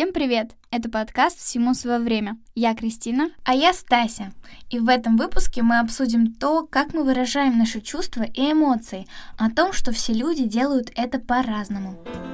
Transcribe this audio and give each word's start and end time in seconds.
Всем 0.00 0.14
привет! 0.14 0.52
Это 0.70 0.88
подкаст 0.88 1.38
«Всему 1.40 1.74
свое 1.74 1.98
время». 1.98 2.38
Я 2.54 2.74
Кристина. 2.74 3.28
А 3.44 3.52
я 3.52 3.74
Стася. 3.74 4.32
И 4.70 4.78
в 4.78 4.88
этом 4.88 5.18
выпуске 5.18 5.60
мы 5.60 5.78
обсудим 5.78 6.32
то, 6.32 6.66
как 6.66 6.94
мы 6.94 7.04
выражаем 7.04 7.58
наши 7.58 7.82
чувства 7.82 8.22
и 8.22 8.52
эмоции, 8.52 9.06
о 9.36 9.50
том, 9.50 9.74
что 9.74 9.92
все 9.92 10.14
люди 10.14 10.44
делают 10.44 10.90
это 10.96 11.18
по-разному. 11.18 12.02
Как-то 12.02 12.29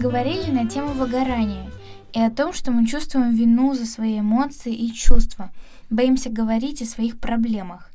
говорили 0.00 0.50
на 0.50 0.66
тему 0.66 0.92
выгорания 0.94 1.70
и 2.14 2.20
о 2.20 2.30
том, 2.30 2.54
что 2.54 2.70
мы 2.70 2.86
чувствуем 2.86 3.34
вину 3.34 3.74
за 3.74 3.84
свои 3.84 4.20
эмоции 4.20 4.72
и 4.72 4.90
чувства, 4.94 5.50
боимся 5.90 6.30
говорить 6.30 6.80
о 6.80 6.86
своих 6.86 7.20
проблемах. 7.20 7.90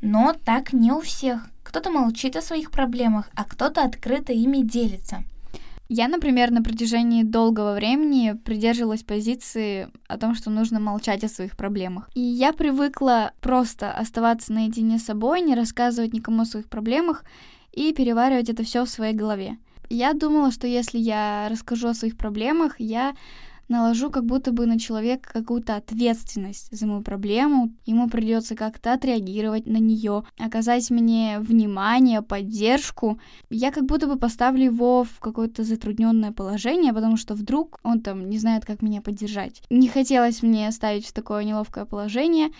Но 0.00 0.34
так 0.44 0.72
не 0.72 0.90
у 0.90 1.02
всех. 1.02 1.48
Кто-то 1.62 1.90
молчит 1.90 2.34
о 2.36 2.40
своих 2.40 2.70
проблемах, 2.70 3.28
а 3.34 3.44
кто-то 3.44 3.84
открыто 3.84 4.32
ими 4.32 4.62
делится. 4.62 5.22
Я, 5.90 6.08
например, 6.08 6.50
на 6.50 6.62
протяжении 6.62 7.24
долгого 7.24 7.74
времени 7.74 8.32
придерживалась 8.42 9.02
позиции 9.02 9.88
о 10.08 10.16
том, 10.16 10.34
что 10.34 10.48
нужно 10.48 10.80
молчать 10.80 11.24
о 11.24 11.28
своих 11.28 11.58
проблемах. 11.58 12.08
И 12.14 12.20
я 12.20 12.54
привыкла 12.54 13.32
просто 13.42 13.92
оставаться 13.92 14.54
наедине 14.54 14.98
с 14.98 15.04
собой, 15.04 15.42
не 15.42 15.54
рассказывать 15.54 16.14
никому 16.14 16.42
о 16.42 16.46
своих 16.46 16.70
проблемах 16.70 17.22
и 17.72 17.92
переваривать 17.92 18.48
это 18.48 18.64
все 18.64 18.86
в 18.86 18.88
своей 18.88 19.14
голове. 19.14 19.58
Я 19.90 20.14
думала, 20.14 20.52
что 20.52 20.68
если 20.68 20.98
я 20.98 21.48
расскажу 21.50 21.88
о 21.88 21.94
своих 21.94 22.16
проблемах, 22.16 22.78
я 22.78 23.14
наложу 23.70 24.10
как 24.10 24.24
будто 24.24 24.52
бы 24.52 24.66
на 24.66 24.78
человека 24.78 25.32
какую-то 25.32 25.74
ответственность 25.74 26.68
за 26.70 26.86
мою 26.86 27.02
проблему. 27.02 27.72
Ему 27.86 28.08
придется 28.08 28.54
как-то 28.54 28.92
отреагировать 28.92 29.66
на 29.66 29.78
нее, 29.78 30.24
оказать 30.38 30.90
мне 30.90 31.38
внимание, 31.40 32.22
поддержку. 32.22 33.18
Я 33.48 33.72
как 33.72 33.86
будто 33.86 34.06
бы 34.06 34.16
поставлю 34.16 34.64
его 34.64 35.04
в 35.04 35.18
какое-то 35.18 35.64
затрудненное 35.64 36.30
положение, 36.32 36.92
потому 36.92 37.16
что 37.16 37.34
вдруг 37.34 37.78
он 37.82 38.00
там 38.00 38.30
не 38.30 38.38
знает, 38.38 38.64
как 38.64 38.82
меня 38.82 39.00
поддержать. 39.00 39.62
Не 39.70 39.88
хотелось 39.88 40.42
мне 40.42 40.70
ставить 40.70 41.06
в 41.06 41.12
такое 41.12 41.42
неловкое 41.44 41.84
положение. 41.84 42.50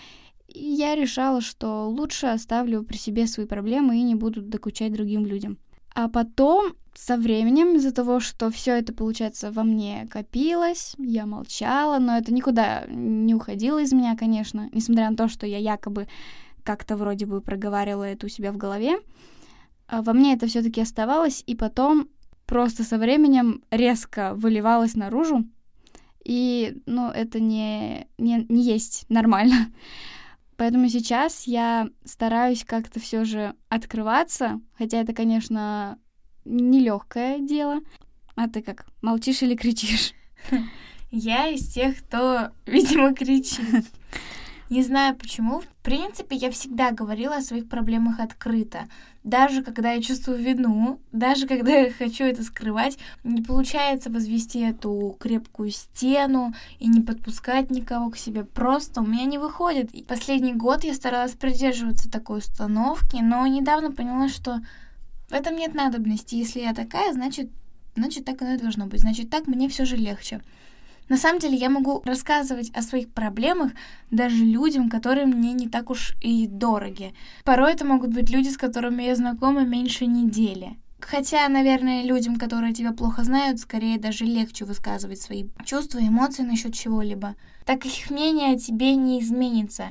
Я 0.47 0.95
решала, 0.95 1.39
что 1.39 1.87
лучше 1.89 2.27
оставлю 2.27 2.83
при 2.83 2.97
себе 2.97 3.25
свои 3.25 3.45
проблемы 3.45 3.97
и 3.97 4.03
не 4.03 4.15
буду 4.15 4.41
докучать 4.41 4.91
другим 4.91 5.25
людям. 5.25 5.57
А 5.93 6.07
потом, 6.07 6.73
со 6.93 7.17
временем, 7.17 7.75
из-за 7.75 7.91
того, 7.91 8.19
что 8.19 8.49
все 8.49 8.77
это, 8.77 8.93
получается, 8.93 9.51
во 9.51 9.63
мне 9.63 10.07
копилось, 10.09 10.95
я 10.97 11.25
молчала, 11.25 11.99
но 11.99 12.17
это 12.17 12.33
никуда 12.33 12.85
не 12.87 13.35
уходило 13.35 13.81
из 13.81 13.91
меня, 13.91 14.15
конечно, 14.15 14.69
несмотря 14.71 15.09
на 15.09 15.15
то, 15.15 15.27
что 15.27 15.45
я 15.45 15.57
якобы 15.57 16.07
как-то 16.63 16.95
вроде 16.95 17.25
бы 17.25 17.41
проговаривала 17.41 18.03
это 18.03 18.25
у 18.25 18.29
себя 18.29 18.51
в 18.51 18.57
голове. 18.57 18.99
А 19.87 20.01
во 20.01 20.13
мне 20.13 20.33
это 20.33 20.47
все-таки 20.47 20.79
оставалось, 20.79 21.43
и 21.47 21.55
потом 21.55 22.07
просто 22.45 22.83
со 22.83 22.97
временем 22.97 23.61
резко 23.71 24.33
выливалось 24.35 24.95
наружу. 24.95 25.45
И, 26.23 26.81
ну, 26.85 27.09
это 27.09 27.39
не, 27.39 28.07
не, 28.17 28.45
не 28.47 28.63
есть 28.63 29.05
нормально. 29.09 29.67
Поэтому 30.61 30.89
сейчас 30.89 31.47
я 31.47 31.89
стараюсь 32.05 32.63
как-то 32.63 32.99
все 32.99 33.23
же 33.23 33.55
открываться, 33.67 34.61
хотя 34.77 34.99
это, 35.01 35.11
конечно, 35.11 35.97
нелегкое 36.45 37.39
дело. 37.39 37.79
А 38.35 38.47
ты 38.47 38.61
как, 38.61 38.85
молчишь 39.01 39.41
или 39.41 39.55
кричишь? 39.55 40.13
Я 41.09 41.47
из 41.47 41.67
тех, 41.73 41.97
кто, 41.97 42.51
видимо, 42.67 43.15
кричит. 43.15 43.87
Не 44.71 44.83
знаю 44.83 45.17
почему. 45.17 45.59
В 45.59 45.67
принципе, 45.83 46.37
я 46.37 46.49
всегда 46.49 46.91
говорила 46.91 47.35
о 47.35 47.41
своих 47.41 47.67
проблемах 47.67 48.21
открыто. 48.21 48.87
Даже 49.21 49.63
когда 49.63 49.91
я 49.91 50.01
чувствую 50.01 50.37
вину, 50.37 51.01
даже 51.11 51.45
когда 51.45 51.71
я 51.71 51.91
хочу 51.91 52.23
это 52.23 52.41
скрывать, 52.41 52.97
не 53.25 53.41
получается 53.41 54.09
возвести 54.09 54.61
эту 54.61 55.17
крепкую 55.19 55.71
стену 55.71 56.53
и 56.79 56.87
не 56.87 57.01
подпускать 57.01 57.69
никого 57.69 58.11
к 58.11 58.17
себе. 58.17 58.45
Просто 58.45 59.01
у 59.01 59.05
меня 59.05 59.25
не 59.25 59.37
выходит. 59.37 59.91
И 59.91 60.03
последний 60.03 60.53
год 60.53 60.85
я 60.85 60.93
старалась 60.93 61.33
придерживаться 61.33 62.09
такой 62.09 62.37
установки, 62.37 63.17
но 63.17 63.45
недавно 63.47 63.91
поняла, 63.91 64.29
что 64.29 64.61
в 65.27 65.33
этом 65.33 65.57
нет 65.57 65.73
надобности. 65.73 66.35
Если 66.35 66.61
я 66.61 66.73
такая, 66.73 67.11
значит, 67.11 67.49
значит 67.97 68.23
так 68.23 68.41
оно 68.41 68.53
и 68.53 68.57
должно 68.57 68.85
быть. 68.85 69.01
Значит, 69.01 69.29
так 69.29 69.47
мне 69.47 69.67
все 69.67 69.83
же 69.83 69.97
легче. 69.97 70.39
На 71.11 71.17
самом 71.17 71.39
деле 71.39 71.57
я 71.57 71.69
могу 71.69 72.01
рассказывать 72.05 72.71
о 72.73 72.81
своих 72.81 73.11
проблемах 73.11 73.73
даже 74.11 74.45
людям, 74.45 74.89
которые 74.89 75.25
мне 75.25 75.51
не 75.51 75.67
так 75.67 75.89
уж 75.89 76.15
и 76.21 76.47
дороги. 76.47 77.13
Порой 77.43 77.73
это 77.73 77.85
могут 77.85 78.13
быть 78.13 78.29
люди, 78.29 78.47
с 78.47 78.55
которыми 78.55 79.03
я 79.03 79.13
знакома 79.17 79.65
меньше 79.65 80.05
недели. 80.05 80.77
Хотя, 81.01 81.49
наверное, 81.49 82.03
людям, 82.03 82.37
которые 82.37 82.73
тебя 82.73 82.93
плохо 82.93 83.25
знают, 83.25 83.59
скорее 83.59 83.99
даже 83.99 84.23
легче 84.23 84.63
высказывать 84.63 85.19
свои 85.19 85.49
чувства 85.65 85.99
и 85.99 86.07
эмоции 86.07 86.43
насчет 86.43 86.73
чего-либо. 86.73 87.35
Так 87.65 87.85
их 87.85 88.09
мнение 88.09 88.55
о 88.55 88.57
тебе 88.57 88.95
не 88.95 89.19
изменится. 89.19 89.87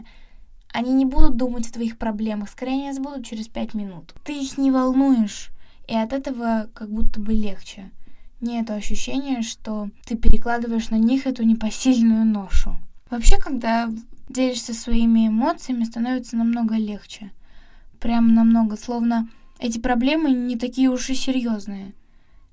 Они 0.73 0.95
не 0.95 1.05
будут 1.05 1.37
думать 1.37 1.69
о 1.69 1.73
твоих 1.75 1.99
проблемах, 1.99 2.49
скорее 2.49 2.85
они 2.85 2.93
забудут 2.95 3.27
через 3.27 3.47
пять 3.47 3.75
минут. 3.75 4.15
Ты 4.25 4.41
их 4.41 4.57
не 4.57 4.71
волнуешь, 4.71 5.51
и 5.87 5.95
от 5.95 6.15
этого 6.15 6.71
как 6.73 6.91
будто 6.91 7.21
бы 7.21 7.35
легче 7.35 7.91
нет 8.41 8.71
ощущения, 8.71 9.43
что 9.43 9.91
ты 10.07 10.17
перекладываешь 10.17 10.91
на 10.91 10.97
них 10.97 11.27
эту 11.27 11.43
непосильную 11.43 12.25
ношу. 12.25 12.77
Вообще, 13.11 13.39
когда 13.39 13.91
делишься 14.29 14.73
своими 14.75 15.29
эмоциями, 15.29 15.85
становится 15.85 16.37
намного 16.37 16.77
легче. 16.77 17.31
Прям 17.99 18.35
намного, 18.35 18.77
словно 18.77 19.29
эти 19.59 19.79
проблемы 19.79 20.31
не 20.31 20.57
такие 20.57 20.89
уж 20.89 21.11
и 21.11 21.15
серьезные. 21.15 21.93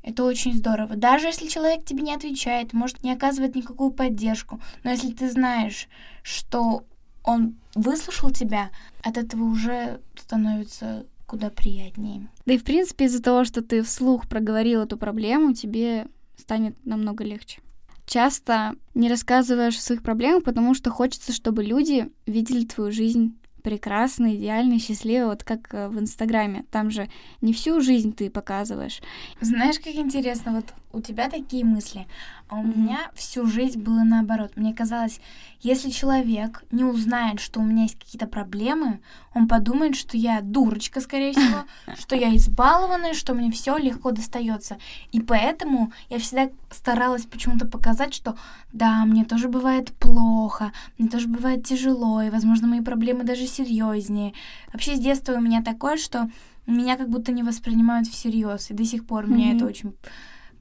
Это 0.04 0.24
очень 0.24 0.54
здорово. 0.54 0.96
Даже 0.96 1.28
если 1.28 1.48
человек 1.48 1.86
тебе 1.86 2.02
не 2.02 2.14
отвечает, 2.14 2.74
может 2.74 3.04
не 3.04 3.12
оказывать 3.12 3.56
никакую 3.56 3.92
поддержку, 3.92 4.60
но 4.84 4.92
если 4.92 5.12
ты 5.12 5.30
знаешь, 5.30 5.88
что 6.24 6.86
он 7.24 7.58
выслушал 7.76 8.32
тебя, 8.32 8.70
от 9.04 9.18
этого 9.18 9.44
уже 9.44 10.00
становится 10.16 11.06
куда 11.28 11.50
приятнее. 11.50 12.30
Да 12.46 12.54
и 12.54 12.58
в 12.58 12.64
принципе 12.64 13.06
из-за 13.06 13.22
того, 13.22 13.44
что 13.44 13.62
ты 13.62 13.84
вслух 13.84 14.28
проговорил 14.28 14.82
эту 14.82 14.98
проблему, 14.98 15.54
тебе 15.54 16.08
станет 16.38 16.76
намного 16.86 17.24
легче. 17.24 17.60
Часто 18.06 18.76
не 18.96 19.10
рассказываешь 19.10 19.78
о 19.78 19.82
своих 19.82 20.02
проблемах, 20.02 20.44
потому 20.44 20.74
что 20.74 20.90
хочется, 20.90 21.34
чтобы 21.34 21.64
люди 21.64 22.10
видели 22.26 22.66
твою 22.66 22.92
жизнь 22.92 23.38
прекрасный, 23.68 24.38
идеальный, 24.38 24.80
счастливый, 24.80 25.28
вот 25.28 25.44
как 25.44 25.74
э, 25.74 25.90
в 25.90 26.00
Инстаграме. 26.00 26.64
Там 26.72 26.90
же 26.90 27.10
не 27.42 27.52
всю 27.52 27.82
жизнь 27.82 28.14
ты 28.14 28.30
показываешь. 28.30 29.02
Знаешь, 29.42 29.78
как 29.80 29.94
интересно, 29.96 30.54
вот 30.54 30.66
у 30.98 31.02
тебя 31.02 31.30
такие 31.30 31.64
мысли, 31.64 32.08
а 32.50 32.56
у 32.56 32.64
mm-hmm. 32.64 32.78
меня 32.78 33.12
всю 33.14 33.46
жизнь 33.46 33.80
было 33.80 34.04
наоборот. 34.04 34.54
Мне 34.56 34.74
казалось, 34.74 35.22
если 35.62 35.90
человек 35.90 36.64
не 36.72 36.84
узнает, 36.84 37.40
что 37.40 37.60
у 37.60 37.64
меня 37.64 37.84
есть 37.84 38.00
какие-то 38.00 38.26
проблемы, 38.26 39.00
он 39.34 39.48
подумает, 39.48 39.96
что 39.96 40.18
я 40.18 40.42
дурочка, 40.42 41.00
скорее 41.00 41.32
всего, 41.34 41.66
что 41.98 42.16
я 42.16 42.36
избалованная, 42.36 43.14
что 43.14 43.34
мне 43.34 43.52
все 43.52 43.78
легко 43.78 44.12
достается. 44.12 44.78
И 45.12 45.22
поэтому 45.22 45.92
я 46.10 46.20
всегда 46.20 46.50
старалась 46.72 47.26
почему-то 47.26 47.68
показать, 47.68 48.14
что 48.14 48.36
да, 48.74 49.06
мне 49.06 49.24
тоже 49.24 49.50
бывает 49.50 49.92
плохо, 49.94 50.72
мне 50.98 51.10
тоже 51.10 51.28
бывает 51.28 51.66
тяжело, 51.66 52.22
и, 52.22 52.30
возможно, 52.30 52.68
мои 52.68 52.82
проблемы 52.82 53.24
даже 53.24 53.46
серьезнее. 53.46 54.34
Вообще 54.74 54.96
с 54.96 55.00
детства 55.00 55.34
у 55.34 55.42
меня 55.42 55.62
такое, 55.62 55.98
что 55.98 56.30
меня 56.66 56.98
как 56.98 57.10
будто 57.10 57.32
не 57.32 57.44
воспринимают 57.44 58.08
всерьез, 58.08 58.72
и 58.72 58.74
до 58.74 58.84
сих 58.84 59.06
пор 59.06 59.26
mm-hmm. 59.26 59.34
меня 59.34 59.56
это 59.56 59.66
очень 59.66 59.94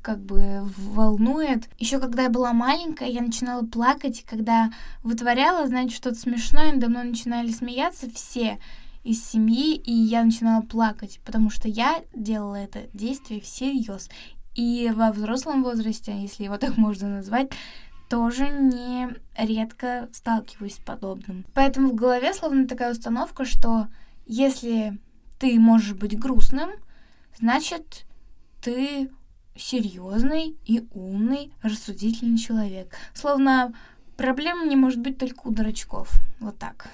как 0.07 0.21
бы 0.21 0.63
волнует. 0.77 1.69
Еще 1.81 1.99
когда 1.99 2.23
я 2.23 2.31
была 2.31 2.53
маленькая, 2.53 3.09
я 3.09 3.21
начинала 3.21 3.67
плакать, 3.67 4.25
когда 4.25 4.71
вытворяла, 5.03 5.67
знаете, 5.67 5.97
что-то 5.97 6.15
смешное, 6.15 6.73
надо 6.73 6.89
мной 6.89 7.07
начинали 7.07 7.51
смеяться 7.51 8.09
все 8.09 8.61
из 9.03 9.25
семьи, 9.29 9.75
и 9.75 9.93
я 9.93 10.23
начинала 10.23 10.63
плакать, 10.63 11.19
потому 11.25 11.51
что 11.51 11.67
я 11.67 12.05
делала 12.15 12.55
это 12.55 12.83
действие 12.95 13.41
всерьез. 13.41 14.09
И 14.55 14.93
во 14.95 15.11
взрослом 15.11 15.65
возрасте, 15.65 16.17
если 16.17 16.45
его 16.45 16.57
так 16.57 16.77
можно 16.77 17.09
назвать, 17.09 17.51
тоже 18.09 18.49
не 18.49 19.09
редко 19.37 20.09
сталкиваюсь 20.13 20.77
с 20.77 20.79
подобным. 20.79 21.45
Поэтому 21.53 21.89
в 21.89 21.95
голове 21.97 22.33
словно 22.33 22.69
такая 22.69 22.93
установка, 22.93 23.45
что 23.45 23.89
если 24.25 25.01
ты 25.41 25.59
можешь 25.59 25.95
быть 25.95 26.17
грустным, 26.17 26.71
значит, 27.37 28.07
ты 28.63 29.11
серьезный 29.59 30.57
и 30.65 30.87
умный, 30.93 31.53
рассудительный 31.63 32.39
человек. 32.39 32.95
Словно 33.15 33.75
Проблема 34.17 34.65
не 34.65 34.77
может 34.77 35.01
быть 35.01 35.19
только 35.19 35.47
у 35.47 35.51
дурачков. 35.51 36.11
Вот 36.41 36.59
так. 36.59 36.89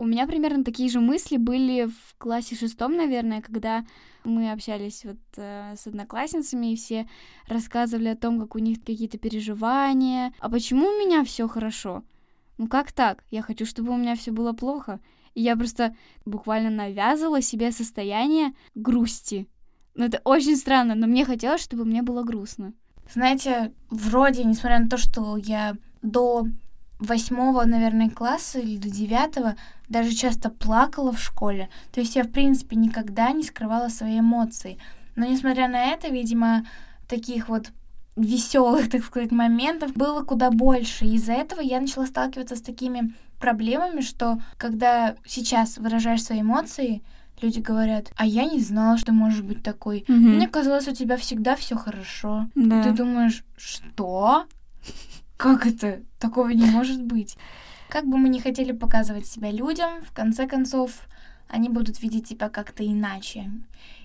У 0.00 0.04
меня 0.04 0.26
примерно 0.26 0.64
такие 0.64 0.90
же 0.90 0.98
мысли 0.98 1.36
были 1.36 1.86
в 1.86 2.18
классе 2.18 2.56
шестом, 2.56 2.96
наверное, 2.96 3.40
когда 3.40 3.84
мы 4.24 4.50
общались 4.50 5.04
вот 5.04 5.18
э, 5.36 5.74
с 5.76 5.86
одноклассницами, 5.86 6.72
и 6.72 6.76
все 6.76 7.08
рассказывали 7.46 8.08
о 8.08 8.16
том, 8.16 8.40
как 8.40 8.56
у 8.56 8.58
них 8.58 8.80
какие-то 8.80 9.18
переживания. 9.18 10.32
А 10.40 10.50
почему 10.50 10.88
у 10.88 10.98
меня 10.98 11.22
все 11.24 11.46
хорошо? 11.46 12.02
Ну 12.58 12.66
как 12.66 12.90
так? 12.90 13.22
Я 13.30 13.42
хочу, 13.42 13.64
чтобы 13.64 13.92
у 13.92 13.96
меня 13.96 14.16
все 14.16 14.32
было 14.32 14.52
плохо. 14.52 14.98
И 15.34 15.42
я 15.42 15.56
просто 15.56 15.94
буквально 16.24 16.70
навязывала 16.70 17.40
себе 17.40 17.70
состояние 17.70 18.52
грусти. 18.74 19.46
Ну 19.98 20.04
это 20.04 20.20
очень 20.22 20.56
странно, 20.56 20.94
но 20.94 21.08
мне 21.08 21.24
хотелось, 21.24 21.60
чтобы 21.60 21.84
мне 21.84 22.02
было 22.02 22.22
грустно. 22.22 22.72
Знаете, 23.12 23.72
вроде, 23.90 24.44
несмотря 24.44 24.78
на 24.78 24.88
то, 24.88 24.96
что 24.96 25.36
я 25.36 25.74
до 26.02 26.46
восьмого, 27.00 27.64
наверное, 27.64 28.08
класса 28.08 28.60
или 28.60 28.76
до 28.76 28.88
девятого 28.88 29.56
даже 29.88 30.12
часто 30.12 30.50
плакала 30.50 31.10
в 31.10 31.20
школе. 31.20 31.68
То 31.90 31.98
есть 31.98 32.14
я, 32.14 32.22
в 32.22 32.30
принципе, 32.30 32.76
никогда 32.76 33.32
не 33.32 33.42
скрывала 33.42 33.88
свои 33.88 34.20
эмоции. 34.20 34.78
Но, 35.16 35.26
несмотря 35.26 35.66
на 35.66 35.86
это, 35.86 36.06
видимо, 36.10 36.64
таких 37.08 37.48
вот 37.48 37.72
веселых, 38.14 38.88
так 38.90 39.02
сказать, 39.02 39.32
моментов 39.32 39.94
было 39.94 40.22
куда 40.22 40.52
больше. 40.52 41.06
Из-за 41.06 41.32
этого 41.32 41.60
я 41.60 41.80
начала 41.80 42.06
сталкиваться 42.06 42.54
с 42.54 42.62
такими 42.62 43.14
проблемами, 43.40 44.02
что 44.02 44.38
когда 44.58 45.16
сейчас 45.26 45.76
выражаешь 45.76 46.22
свои 46.22 46.42
эмоции, 46.42 47.02
люди 47.42 47.60
говорят, 47.60 48.12
а 48.16 48.26
я 48.26 48.44
не 48.44 48.60
знала, 48.60 48.98
что 48.98 49.12
может 49.12 49.44
быть 49.44 49.62
такой. 49.62 50.04
Угу. 50.08 50.12
Мне 50.12 50.48
казалось, 50.48 50.88
у 50.88 50.94
тебя 50.94 51.16
всегда 51.16 51.56
все 51.56 51.76
хорошо. 51.76 52.48
Да. 52.54 52.80
И 52.80 52.82
ты 52.84 52.92
думаешь, 52.92 53.44
что? 53.56 54.46
Как 55.36 55.66
это? 55.66 56.00
Такого 56.18 56.48
не 56.48 56.66
может 56.66 57.02
быть. 57.02 57.36
Как 57.88 58.06
бы 58.06 58.18
мы 58.18 58.28
ни 58.28 58.38
хотели 58.38 58.72
показывать 58.72 59.26
себя 59.26 59.50
людям, 59.50 60.02
в 60.02 60.12
конце 60.12 60.46
концов, 60.46 61.06
они 61.48 61.68
будут 61.68 62.02
видеть 62.02 62.28
тебя 62.28 62.48
как-то 62.48 62.86
иначе. 62.86 63.50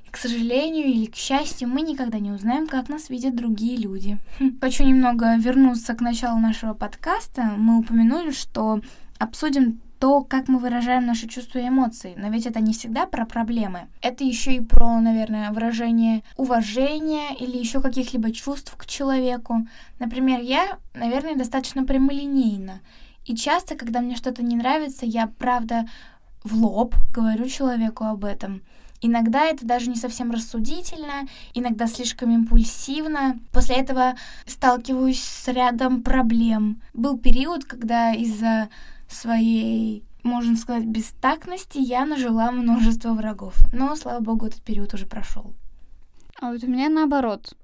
И, 0.05 0.09
к 0.09 0.17
сожалению 0.17 0.85
или 0.85 1.07
к 1.07 1.15
счастью, 1.15 1.67
мы 1.67 1.81
никогда 1.81 2.19
не 2.19 2.31
узнаем, 2.31 2.67
как 2.67 2.87
нас 2.87 3.09
видят 3.09 3.35
другие 3.35 3.77
люди. 3.77 4.17
Хм. 4.39 4.57
Хочу 4.61 4.85
немного 4.85 5.35
вернуться 5.35 5.93
к 5.95 6.01
началу 6.01 6.39
нашего 6.39 6.73
подкаста. 6.73 7.53
Мы 7.57 7.79
упомянули, 7.79 8.31
что 8.31 8.79
обсудим 9.19 9.81
то, 10.03 10.21
как 10.21 10.49
мы 10.49 10.59
выражаем 10.59 11.05
наши 11.05 11.29
чувства 11.29 11.59
и 11.59 11.69
эмоции. 11.69 12.13
Но 12.17 12.27
ведь 12.27 12.45
это 12.45 12.59
не 12.59 12.73
всегда 12.73 13.05
про 13.05 13.25
проблемы. 13.25 13.87
Это 14.01 14.25
еще 14.25 14.53
и 14.53 14.59
про, 14.59 14.99
наверное, 14.99 15.49
выражение 15.51 16.23
уважения 16.35 17.33
или 17.39 17.57
еще 17.57 17.79
каких-либо 17.79 18.33
чувств 18.33 18.75
к 18.75 18.85
человеку. 18.85 19.65
Например, 19.99 20.41
я, 20.41 20.77
наверное, 20.93 21.37
достаточно 21.37 21.85
прямолинейна. 21.85 22.81
И 23.23 23.33
часто, 23.33 23.75
когда 23.75 24.01
мне 24.01 24.17
что-то 24.17 24.43
не 24.43 24.57
нравится, 24.57 25.05
я, 25.05 25.27
правда, 25.27 25.85
в 26.43 26.53
лоб 26.53 26.95
говорю 27.13 27.47
человеку 27.47 28.03
об 28.03 28.25
этом. 28.25 28.61
Иногда 28.99 29.45
это 29.45 29.65
даже 29.65 29.89
не 29.89 29.95
совсем 29.95 30.31
рассудительно, 30.31 31.29
иногда 31.53 31.87
слишком 31.87 32.29
импульсивно. 32.31 33.39
После 33.53 33.77
этого 33.77 34.15
сталкиваюсь 34.45 35.23
с 35.23 35.47
рядом 35.47 36.03
проблем. 36.03 36.81
Был 36.93 37.17
период, 37.17 37.63
когда 37.63 38.11
из-за 38.11 38.67
своей, 39.13 40.03
можно 40.23 40.55
сказать, 40.55 40.85
бестактности 40.85 41.77
я 41.77 42.05
нажила 42.05 42.51
множество 42.51 43.13
врагов. 43.13 43.55
Но, 43.71 43.95
слава 43.95 44.19
богу, 44.21 44.47
этот 44.47 44.61
период 44.61 44.93
уже 44.93 45.05
прошел. 45.05 45.53
А 46.39 46.51
вот 46.51 46.63
у 46.63 46.67
меня 46.67 46.89
наоборот. 46.89 47.55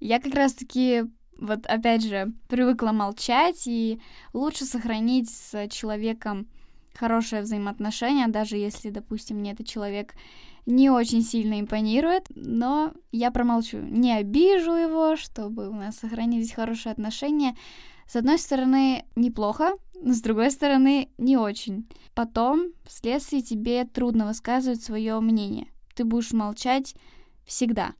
Я 0.00 0.20
как 0.20 0.34
раз-таки 0.34 1.04
вот 1.38 1.66
опять 1.66 2.04
же 2.04 2.32
привыкла 2.48 2.92
молчать 2.92 3.66
и 3.66 4.00
лучше 4.32 4.64
сохранить 4.64 5.30
с 5.30 5.68
человеком 5.68 6.46
хорошее 6.94 7.42
взаимоотношение, 7.42 8.28
даже 8.28 8.56
если, 8.56 8.90
допустим, 8.90 9.38
мне 9.38 9.52
этот 9.52 9.66
человек 9.66 10.14
не 10.66 10.90
очень 10.90 11.22
сильно 11.22 11.60
импонирует, 11.60 12.26
но 12.34 12.92
я 13.10 13.30
промолчу, 13.30 13.78
не 13.78 14.12
обижу 14.12 14.72
его, 14.72 15.16
чтобы 15.16 15.68
у 15.68 15.74
нас 15.74 15.96
сохранились 15.96 16.52
хорошие 16.52 16.92
отношения. 16.92 17.56
С 18.06 18.16
одной 18.16 18.38
стороны, 18.38 19.04
неплохо, 19.16 19.72
но 20.02 20.14
с 20.14 20.20
другой 20.20 20.50
стороны, 20.50 21.08
не 21.16 21.36
очень. 21.36 21.86
Потом, 22.14 22.72
вследствие 22.84 23.42
тебе 23.42 23.84
трудно 23.84 24.26
высказывать 24.26 24.82
свое 24.82 25.18
мнение. 25.20 25.68
Ты 25.94 26.04
будешь 26.04 26.32
молчать 26.32 26.94
всегда. 27.46 27.92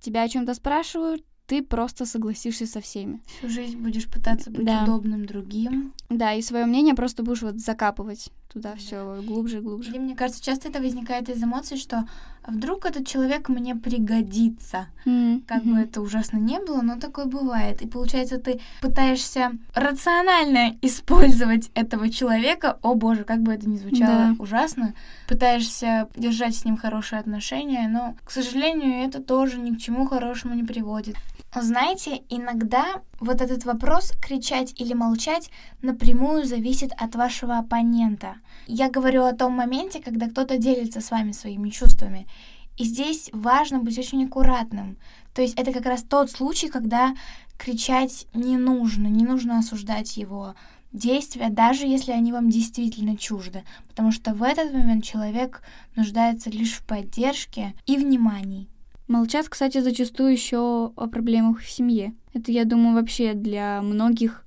Тебя 0.00 0.22
о 0.22 0.28
чем-то 0.28 0.54
спрашивают, 0.54 1.24
ты 1.46 1.62
просто 1.62 2.06
согласишься 2.06 2.66
со 2.66 2.80
всеми. 2.80 3.22
Всю 3.38 3.48
жизнь 3.48 3.78
будешь 3.78 4.08
пытаться 4.08 4.50
быть 4.50 4.64
да. 4.64 4.84
удобным 4.84 5.24
другим. 5.24 5.94
Да, 6.08 6.32
и 6.34 6.42
свое 6.42 6.66
мнение 6.66 6.94
просто 6.94 7.22
будешь 7.22 7.42
вот 7.42 7.58
закапывать 7.58 8.30
туда 8.52 8.74
все 8.76 9.22
глубже 9.22 9.58
и 9.58 9.60
глубже. 9.60 9.90
Или, 9.90 9.98
мне 9.98 10.16
кажется, 10.16 10.42
часто 10.42 10.68
это 10.68 10.80
возникает 10.80 11.28
из 11.28 11.42
эмоций, 11.42 11.76
что 11.76 12.06
вдруг 12.46 12.84
этот 12.84 13.06
человек 13.06 13.48
мне 13.48 13.76
пригодится. 13.76 14.88
Mm-hmm. 15.04 15.44
Как 15.46 15.62
бы 15.64 15.78
это 15.78 16.00
ужасно 16.00 16.38
не 16.38 16.58
было, 16.58 16.80
но 16.82 16.98
такое 16.98 17.26
бывает. 17.26 17.80
И 17.82 17.86
получается, 17.86 18.38
ты 18.38 18.60
пытаешься 18.80 19.52
рационально 19.74 20.76
использовать 20.82 21.70
этого 21.74 22.10
человека. 22.10 22.78
О 22.82 22.94
боже, 22.94 23.24
как 23.24 23.40
бы 23.42 23.52
это 23.52 23.68
ни 23.68 23.76
звучало 23.76 24.34
да. 24.34 24.36
ужасно. 24.38 24.94
Пытаешься 25.28 26.08
держать 26.16 26.56
с 26.56 26.64
ним 26.64 26.76
хорошие 26.76 27.20
отношения, 27.20 27.88
но, 27.88 28.16
к 28.24 28.30
сожалению, 28.30 29.06
это 29.06 29.22
тоже 29.22 29.58
ни 29.58 29.74
к 29.74 29.78
чему 29.78 30.06
хорошему 30.06 30.54
не 30.54 30.64
приводит. 30.64 31.16
Знаете, 31.54 32.22
иногда 32.28 33.02
вот 33.18 33.40
этот 33.40 33.64
вопрос, 33.64 34.12
кричать 34.22 34.72
или 34.80 34.94
молчать, 34.94 35.50
напрямую 35.82 36.44
зависит 36.44 36.92
от 36.96 37.16
вашего 37.16 37.58
оппонента. 37.58 38.36
Я 38.68 38.88
говорю 38.88 39.24
о 39.24 39.32
том 39.32 39.54
моменте, 39.54 40.00
когда 40.00 40.28
кто-то 40.28 40.58
делится 40.58 41.00
с 41.00 41.10
вами 41.10 41.32
своими 41.32 41.70
чувствами. 41.70 42.28
И 42.76 42.84
здесь 42.84 43.30
важно 43.32 43.80
быть 43.80 43.98
очень 43.98 44.24
аккуратным. 44.26 44.96
То 45.34 45.42
есть 45.42 45.58
это 45.58 45.72
как 45.72 45.86
раз 45.86 46.04
тот 46.04 46.30
случай, 46.30 46.68
когда 46.68 47.16
кричать 47.58 48.28
не 48.32 48.56
нужно, 48.56 49.08
не 49.08 49.24
нужно 49.24 49.58
осуждать 49.58 50.16
его 50.16 50.54
действия, 50.92 51.50
даже 51.50 51.84
если 51.84 52.12
они 52.12 52.32
вам 52.32 52.48
действительно 52.48 53.16
чужды, 53.16 53.64
потому 53.88 54.12
что 54.12 54.34
в 54.34 54.44
этот 54.44 54.72
момент 54.72 55.04
человек 55.04 55.62
нуждается 55.96 56.48
лишь 56.48 56.74
в 56.74 56.84
поддержке 56.84 57.74
и 57.86 57.96
внимании. 57.96 58.68
Молчат, 59.10 59.48
кстати, 59.48 59.80
зачастую 59.80 60.30
еще 60.30 60.92
о 60.94 61.08
проблемах 61.08 61.58
в 61.58 61.68
семье. 61.68 62.14
Это, 62.32 62.52
я 62.52 62.64
думаю, 62.64 62.94
вообще 62.94 63.34
для 63.34 63.82
многих 63.82 64.44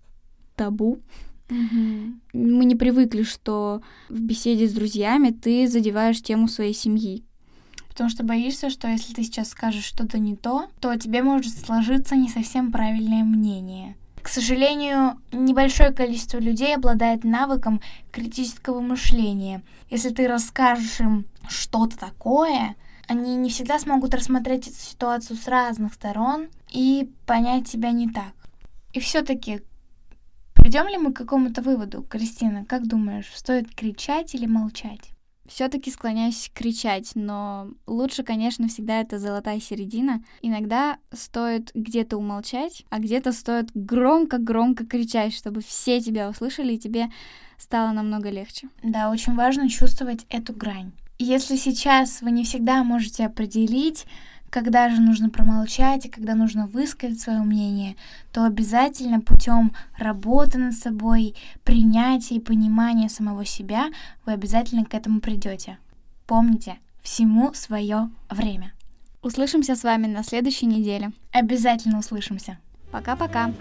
табу. 0.56 1.00
Угу. 1.50 2.14
Мы 2.32 2.64
не 2.64 2.78
привыкли, 2.78 3.24
что 3.24 3.82
в 4.08 4.22
беседе 4.22 4.70
с 4.70 4.72
друзьями 4.72 5.32
ты 5.32 5.68
задеваешь 5.68 6.22
тему 6.22 6.48
своей 6.48 6.74
семьи. 6.74 7.26
Потому 7.90 8.10
что 8.10 8.24
боишься, 8.24 8.70
что 8.70 8.88
если 8.88 9.14
ты 9.14 9.24
сейчас 9.24 9.50
скажешь 9.50 9.84
что-то 9.84 10.18
не 10.18 10.38
то, 10.38 10.68
то 10.80 10.96
тебе 10.96 11.24
может 11.24 11.58
сложиться 11.58 12.16
не 12.16 12.30
совсем 12.30 12.72
правильное 12.72 13.26
мнение. 13.26 13.98
К 14.22 14.30
сожалению, 14.30 15.20
небольшое 15.34 15.92
количество 15.92 16.38
людей 16.38 16.74
обладает 16.74 17.26
навыком 17.26 17.82
критического 18.14 18.80
мышления. 18.80 19.62
Если 19.90 20.12
ты 20.12 20.26
расскажешь 20.26 21.02
им 21.02 21.26
что-то 21.50 21.98
такое, 21.98 22.78
они 23.08 23.36
не 23.36 23.50
всегда 23.50 23.80
смогут 23.80 24.14
рассмотреть 24.14 24.68
эту 24.68 24.78
ситуацию 24.78 25.38
с 25.38 25.48
разных 25.48 25.94
сторон 25.94 26.48
и 26.72 27.12
понять 27.26 27.70
тебя 27.70 27.92
не 27.92 28.10
так. 28.10 28.34
И 28.94 29.00
все-таки 29.00 29.62
придем 30.54 30.88
ли 30.88 30.98
мы 30.98 31.12
к 31.12 31.18
какому-то 31.18 31.62
выводу, 31.62 32.04
Кристина? 32.04 32.66
Как 32.66 32.88
думаешь, 32.88 33.32
стоит 33.36 33.74
кричать 33.76 34.34
или 34.34 34.46
молчать? 34.46 35.10
Все-таки 35.46 35.92
склоняюсь 35.92 36.50
кричать, 36.54 37.12
но 37.16 37.68
лучше, 37.86 38.24
конечно, 38.24 38.70
всегда 38.70 39.02
это 39.02 39.20
золотая 39.20 39.60
середина. 39.60 40.24
Иногда 40.42 40.98
стоит 41.12 41.70
где-то 41.74 42.16
умолчать, 42.18 42.86
а 42.90 43.00
где-то 43.00 43.34
стоит 43.34 43.70
громко-громко 43.74 44.86
кричать, 44.86 45.34
чтобы 45.34 45.60
все 45.60 46.00
тебя 46.00 46.30
услышали 46.30 46.74
и 46.74 46.80
тебе 46.80 47.12
стало 47.58 47.92
намного 47.92 48.30
легче. 48.30 48.70
Да, 48.82 49.12
очень 49.12 49.36
важно 49.36 49.68
чувствовать 49.68 50.26
эту 50.30 50.54
грань. 50.54 50.94
Если 51.20 51.56
сейчас 51.56 52.22
вы 52.22 52.32
не 52.32 52.44
всегда 52.44 52.84
можете 52.84 53.26
определить, 53.26 54.06
когда 54.50 54.90
же 54.90 55.02
нужно 55.02 55.30
промолчать 55.30 56.06
и 56.06 56.10
когда 56.10 56.36
нужно 56.36 56.68
высказать 56.68 57.20
свое 57.20 57.40
мнение, 57.40 57.96
то 58.32 58.46
обязательно 58.46 59.20
путем 59.20 59.74
работы 59.98 60.60
над 60.60 60.76
собой, 60.76 61.36
принятия 61.64 62.36
и 62.36 62.40
понимания 62.40 63.10
самого 63.10 63.46
себя 63.46 63.88
вы 64.26 64.34
обязательно 64.34 64.86
к 64.86 64.94
этому 64.94 65.22
придете. 65.22 65.78
Помните, 66.28 66.78
всему 67.02 67.54
свое 67.54 68.10
время. 68.30 68.74
Услышимся 69.22 69.76
с 69.76 69.84
вами 69.84 70.08
на 70.08 70.24
следующей 70.24 70.66
неделе. 70.66 71.12
Обязательно 71.32 72.00
услышимся. 72.00 72.60
Пока-пока. 72.92 73.52